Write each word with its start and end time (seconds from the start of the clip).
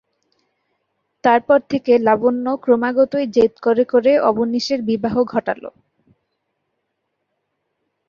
তার 1.23 1.39
পর 1.47 1.59
থেকে 1.69 1.91
লাবণ্য 1.99 2.45
ক্রমাগতই 2.63 3.25
জেদ 3.35 3.53
করে 3.59 3.83
করে 3.85 4.11
অবনীশের 4.29 4.79
বিবাহ 4.89 5.15
ঘটালো। 5.25 5.69